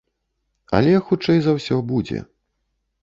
[0.77, 2.19] Але, хутчэй за ўсё, будзе.